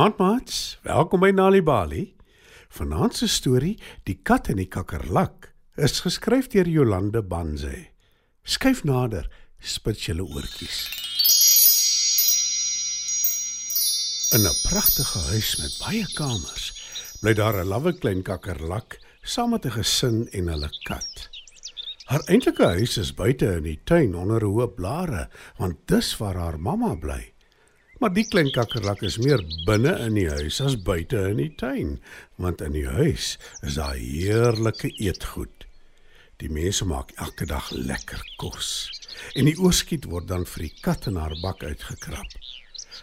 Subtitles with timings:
[0.00, 2.14] Goeienaand maats, welkom by Nali Bali.
[2.72, 3.74] Vanaand se storie,
[4.08, 7.74] Die kat en die kakkerlak, is geskryf deur Jolande Banze.
[8.40, 9.26] Skyf nader,
[9.60, 10.78] spit julle oortjies.
[14.32, 16.72] In 'n pragtige huis met baie kamers,
[17.20, 21.28] bly daar 'n lawwe klein kakkerlak saam met 'n gesin en hulle kat.
[22.08, 26.58] Haar eintlike huis is buite in die tuin onder hoë blare, want dis waar haar
[26.58, 27.34] mamma bly.
[28.00, 31.98] Maar die klein kakkerlak is meer binne in die huis as buite in die tuin,
[32.40, 35.66] want in die huis is daar heerlike eetgoed.
[36.40, 38.70] Die mense maak elke dag lekker kos.
[39.36, 42.38] En die oorskiet word dan vir die kat in haar bak uitgekrap.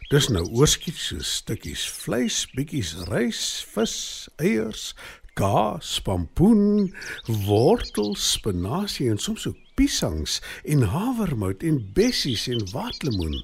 [0.09, 3.41] Dis nou oorskiet so stukkies vleis, bietjies rys,
[3.75, 3.97] vis,
[4.41, 4.95] eiers,
[5.37, 6.89] kaas, pampoen,
[7.45, 13.37] wortels, spinasie en soms ook piesangs en havermout en bessies en watlemoen.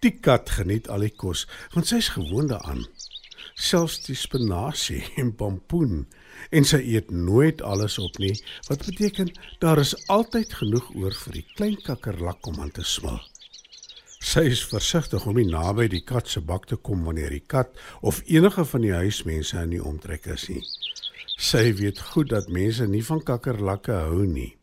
[0.00, 2.86] Die kat geniet al die kos want sy's gewoond daaraan.
[3.60, 6.06] Selfs die spinasie en pompoen
[6.56, 8.32] en sy eet nooit alles op nie,
[8.68, 9.28] wat beteken
[9.60, 13.18] daar is altyd genoeg oor vir die klein kakkerlak om aan te smil.
[14.30, 17.76] Sy is versigtig om nie naby die kat se bak te kom wanneer die kat
[18.00, 20.64] of enige van die huismense in die omtrek is nie.
[21.36, 24.54] Sy weet goed dat mense nie van kakkerlakke hou nie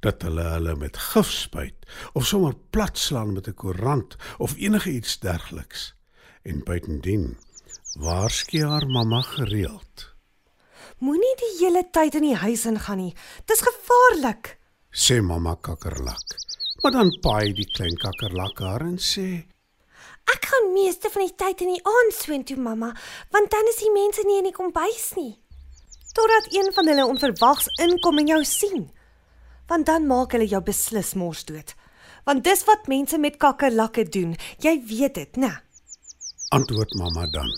[0.00, 5.18] dat hulle hulle met gif spuit of sommer platslaan met 'n koerant of enige iets
[5.18, 5.94] dergeliks.
[6.42, 7.36] En buitendien
[7.98, 10.14] waarsku haar mamma gereeld.
[10.98, 13.14] Moenie die hele tyd in die huis ingaan nie.
[13.44, 14.58] Dis gevaarlik.
[14.90, 16.36] Sê mamma kakkerlak.
[16.82, 19.46] Maar dan paai die klein kakkerlak haar en sê:
[20.26, 22.96] Ek gaan meeste van die tyd in die aand soontoe, mamma,
[23.30, 25.36] want dan is die mense nie in die kombuis nie.
[26.16, 28.90] Totdat een van hulle onverwags inkom en jou sien
[29.68, 31.74] want dan maak hulle jou beslis mors dood.
[32.24, 34.36] Want dis wat mense met kakkerlakke doen.
[34.58, 35.52] Jy weet dit, né?
[36.48, 37.50] Antwoord mamma dan.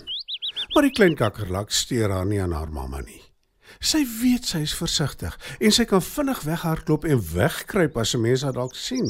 [0.73, 3.21] Maar die klein kakkerlak steur haar nie aan haar mamma nie.
[3.79, 8.43] Sy weet sy is versigtig en sy kan vinnig weghardloop en wegkruip as 'n mens
[8.43, 9.07] haar dalk sien.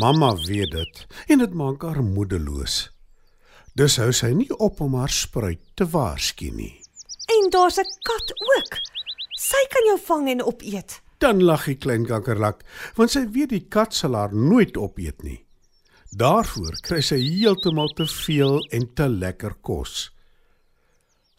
[0.00, 2.90] Mamma weet dit en dit maak haar moedeloos.
[3.74, 6.80] Dus hou sy nie op om haar spruit te waarsku nie.
[7.26, 8.72] En daar's 'n kat ook.
[9.38, 11.00] Sy kan jou vang en opeet.
[11.20, 12.62] Dan lag die klein kakkerlak,
[12.96, 15.42] want sy weet die kat sal haar nooit opeet nie.
[16.16, 20.08] Daarvoor kry sy heeltemal te veel en te lekker kos.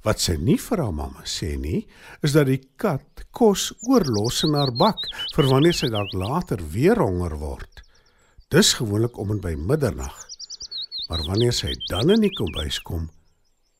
[0.06, 1.81] Wat sy nie vir haar mamma sê nie,
[2.25, 5.02] is dat die kat kos oorlos in haar bak
[5.36, 7.81] vir wanneer sy dalk later weer honger word.
[8.53, 10.16] Dis gewoonlik om en by middernag.
[11.09, 13.09] Maar wanneer sy dan in die kombuis kom,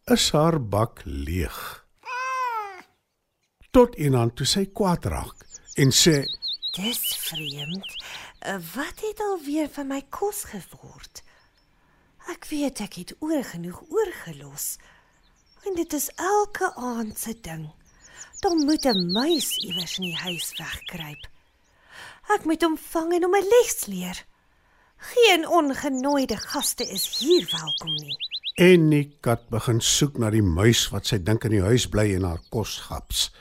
[0.10, 1.58] is haar bak leeg.
[3.72, 6.26] Tot iemand toe sy kwaad raak en sê:
[6.72, 8.04] "Dis vreemd.
[8.40, 11.24] Eh, wat het alweer van my kos geword?
[12.30, 14.78] Ek weet ek het oor genoeg oorgelos.
[15.66, 17.70] En dit is elke aand se ding.
[18.40, 21.28] Dan moet 'n muis iewers in die huis wegkruip.
[22.30, 24.26] Ek moet hom vang en hom 'n les leer.
[24.98, 28.18] Geen ongenooide gaste is hier welkom nie."
[28.56, 32.16] En die kat begin soek na die muis wat sy dink in die huis bly
[32.16, 33.32] en haar kos gaps.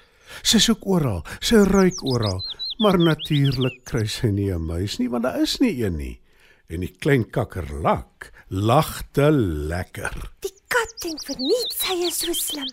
[0.42, 2.40] Sy soek oral, sy ruik oral,
[2.80, 6.20] maar natuurlik kry sy nie 'n muis nie want daar is nie een nie.
[6.68, 10.30] En die klein kakkerlak lag te lekker.
[10.40, 12.70] Die kat dink vir niks sy is so slim,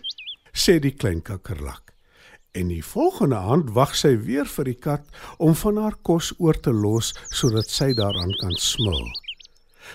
[0.52, 1.94] sê die klein kakkerlak.
[2.54, 5.04] En die volgende aand wag sy weer vir die kat
[5.38, 9.04] om van haar kos oor te los sodat sy daaraan kan smil.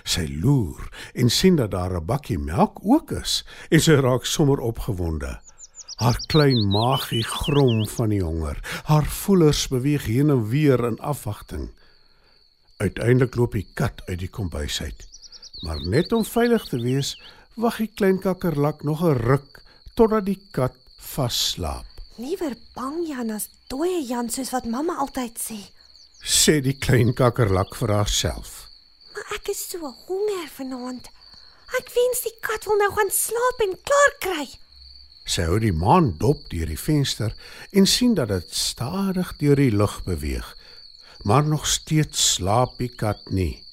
[0.04, 4.60] Sy loer en sien dat daar 'n bakkie melk ook is en sy raak sommer
[4.60, 5.43] opgewonde.
[5.94, 8.58] Haar klein maagie grom van die honger.
[8.90, 11.68] Haar voelers beweeg heen en weer in afwagting.
[12.82, 15.06] Uiteindelik loop die kat uit die kombuis uit.
[15.62, 17.14] Maar net om veilig te wees,
[17.54, 19.62] wag die klein kakkerlak nog 'n ruk
[19.94, 21.86] totdat die kat vasslaap.
[22.16, 25.58] Liewer bang Jan as dooie Jan soos wat mamma altyd sê.
[26.22, 28.68] Sê die klein kakkerlak vir haarself.
[29.14, 31.08] Maar ek is so honger vanaand.
[31.78, 34.46] Ek wens die kat wil nou gaan slaap en klaar kry.
[35.24, 37.32] Sy hou die maan dop deur die venster
[37.72, 40.50] en sien dat dit stadig deur die lug beweeg.
[41.24, 43.64] Maar nog steeds slaap die kat nie,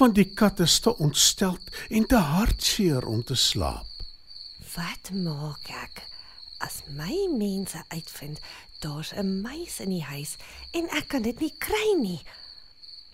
[0.00, 1.62] want die kat is te ontsteld
[1.94, 3.86] en te hartseer om te slaap.
[4.74, 6.02] Wat maak ek
[6.66, 8.40] as my mense uitvind
[8.82, 10.36] daar's 'n muis in die huis
[10.72, 12.20] en ek kan dit nie kry nie?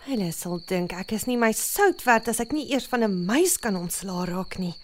[0.09, 3.25] Hulle sal dink ek is nie my sout werd as ek nie eers van 'n
[3.27, 4.75] muis kan ontslaa raak nie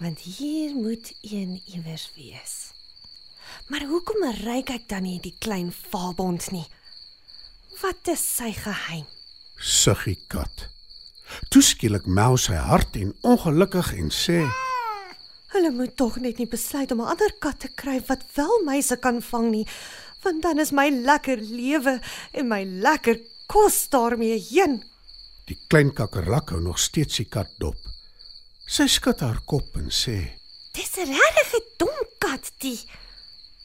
[0.00, 2.72] want hier moet een iewers wees.
[3.68, 6.66] Maar hoekom ryk ek dan nie die klein vaabond nie?
[7.80, 9.06] Wat is sy geheim?
[9.60, 10.68] Suggie kat.
[11.52, 14.40] Toe skielik mou sy hart en ongelukkig en sê:
[15.52, 18.96] Hulle moet tog net nie besluit om 'n ander kat te kry wat wel meise
[18.96, 19.66] kan vang nie,
[20.22, 22.00] want dan is my lekker lewe
[22.32, 24.82] en my lekker kos daarmee heen.
[25.46, 27.76] Die klein kakkerlak hou nog steeds die kat dop.
[28.70, 30.38] Sy skud haar kop en sê:
[30.76, 32.78] Dis 'n regte dom kat die.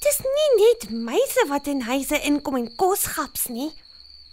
[0.02, 3.70] Dis nie net meise wat in huise inkom en kos gaps nie.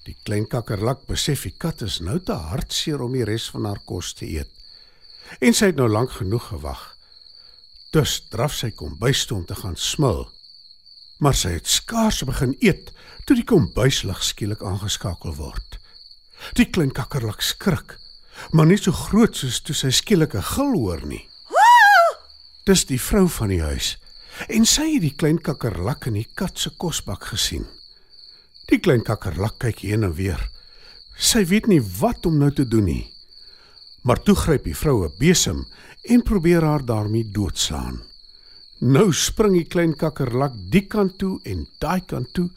[0.06, 3.82] Die klein kakkerlak besef die kat is nou te hartseer om die res van haar
[3.84, 4.48] kos te eet.
[5.40, 6.96] En sy het nou lank genoeg gewag.
[7.92, 10.24] Dus draf sy kombuis toe om te gaan smil.
[11.20, 12.94] Maar sy het skaars begin eet
[13.26, 15.76] toe die kombuislig skielik aangeskakel word.
[16.56, 18.00] Die klein kakkerlak skrik,
[18.50, 21.28] maar nie so groot soos toe sy skielik 'n gil hoor nie.
[22.66, 23.96] Dis die vrou van die huis
[24.48, 27.66] en sy het die klein kakkerlak in die kat se kosbak gesien.
[28.70, 30.40] Die klein kakkerlak kyk heen en weer.
[31.18, 33.12] Sy weet nie wat om nou te doen nie.
[34.02, 35.66] Maar toe gryp die vrou 'n besem
[36.08, 38.02] en probeer haar daarmee doodslaan.
[38.80, 42.50] Nou spring die klein kakkerlak die kant toe en daai kant toe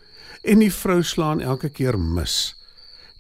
[0.44, 2.56] en die vrou slaan elke keer mis.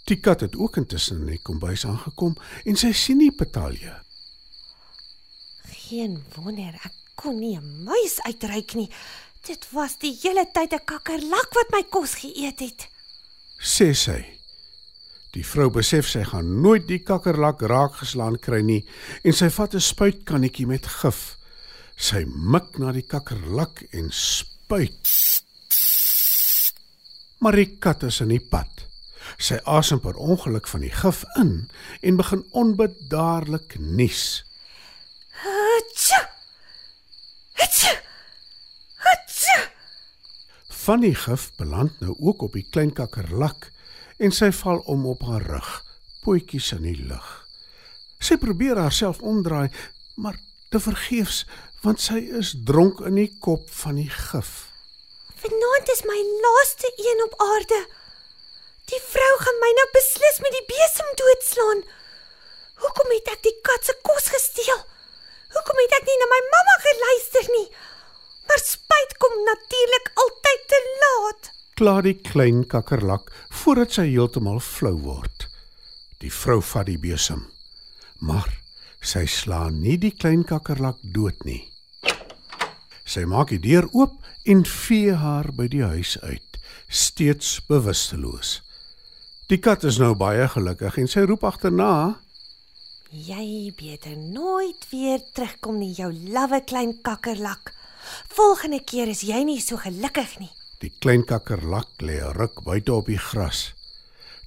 [0.05, 2.35] Die kat het ook intussen in die kombuis aangekom
[2.65, 4.03] en sy sien nie Petalia.
[5.87, 8.89] Geen wonder ek kon nie 'n muis uitreik nie.
[9.45, 12.87] Dit was die hele tyd 'n kakkerlak wat my kos geëet het.
[13.59, 14.25] sê sy.
[15.33, 18.85] Die vrou besef sy gaan nooit die kakkerlak raakgeslaan kry nie
[19.23, 21.37] en sy vat 'n spuitkannetjie met gif.
[21.97, 25.09] Sy mik na die kakkerlak en spuit.
[27.39, 28.94] Maar die kat is in die pad.
[29.37, 31.67] Sy asem per ongeluk van die gif in
[32.01, 34.43] en begin onbedaarlik nies.
[35.43, 36.21] Hatsa!
[37.59, 37.93] Hatsa!
[39.03, 39.57] Hatsa!
[40.85, 43.71] Van die gif beland nou ook op die klein kakkerlak
[44.17, 45.71] en sy val om op haar rug,
[46.23, 47.27] pootjies in die lug.
[48.23, 49.67] Sy probeer haarself omdraai,
[50.15, 50.39] maar
[50.71, 51.43] te vergeefs
[51.83, 54.71] want sy is dronk in die kop van die gif.
[55.37, 57.83] Vanaand is my laaste een op aarde.
[58.91, 61.79] Die vrou gaan my nou beslis met die besem doodslaan.
[62.83, 64.81] Hoekom het ek die kat se kos gesteel?
[65.55, 67.65] Hoekom het ek nie na my mamma geluister nie?
[68.45, 71.49] Maar spyt kom natuurlik altyd te laat.
[71.79, 73.31] Klaar die klein kakkerlak
[73.63, 75.47] voordat sy heeltemal flou word.
[76.21, 77.47] Die vrou vat die besem.
[78.21, 78.51] Maar
[79.01, 81.63] sy slaan nie die klein kakkerlak dood nie.
[83.05, 84.13] Sy maak die deur oop
[84.45, 88.59] en vee haar by die huis uit, steeds bewusteloos.
[89.45, 92.17] Die kat is nou baie gelukkig en sy roep agterna:
[93.13, 97.69] Jy beter nooit weer terugkom nie, jou lawwe klein kakkerlak.
[98.33, 100.49] Volgende keer is jy nie so gelukkig nie.
[100.81, 103.75] Die klein kakkerlak lê ruk buite op die gras.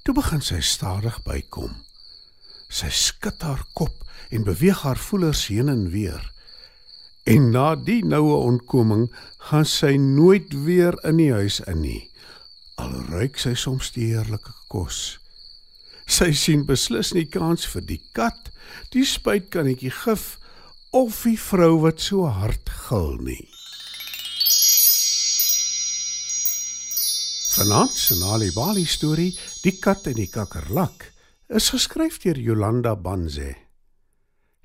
[0.02, 1.78] Toe begin sy stadig bykom.
[2.66, 3.94] Sy skud haar kop
[4.34, 6.26] en beweeg haar voelers heen en weer.
[7.22, 9.06] En na die noue ontkoming
[9.46, 12.08] gaan sy nooit weer in die huis in nie.
[12.88, 15.18] Al ruik sy soms die heerlike kos.
[16.08, 18.48] Sy sien beslis nie kans vir die kat,
[18.94, 20.38] die spuitkannetjie gif
[20.96, 23.44] of die vrou wat so hard gil nie.
[27.58, 31.10] Vanaand se Nali Bali storie, Die kat en die kakkerlak,
[31.48, 33.50] is geskryf deur Jolanda Banze.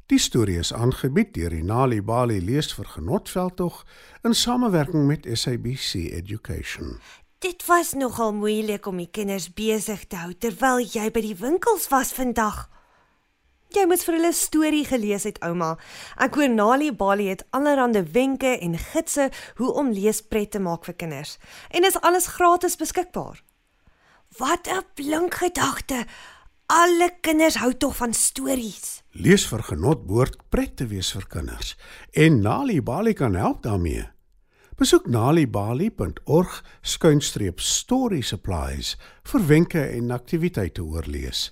[0.07, 3.81] Die storie is aangebied deur die Nali Bali leesvergenotveldtog
[4.23, 6.99] in samewerking met SABC Education.
[7.43, 11.89] Dit was nogal moeilik om die kinders besig te hou terwyl jy by die winkels
[11.91, 12.69] was vandag.
[13.75, 15.73] Jy moes vir hulle storie gelees het, ouma.
[16.23, 19.27] Ek hoor Nali Bali het allerlei wenke en gidse
[19.59, 21.35] hoe om leespret te maak vir kinders.
[21.67, 23.43] En is alles gratis beskikbaar.
[24.39, 26.05] Wat 'n blink gedagte.
[26.71, 29.03] Alle kinders hou tog van stories.
[29.11, 31.75] Lees vir genot behoort pret te wees vir kinders
[32.13, 34.13] en Nali Bali kan help daarmee.
[34.73, 38.95] Besoek nalibali.org skuinstreep story supplies
[39.29, 41.51] vir wenke en aktiwiteite oor lees.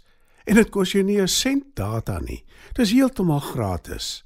[0.49, 2.43] En dit kos jou nie 'n sent data nie.
[2.73, 4.23] Dis heeltemal gratis.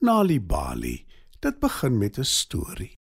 [0.00, 1.06] Nali Bali.
[1.40, 2.94] Dit begin met 'n storie.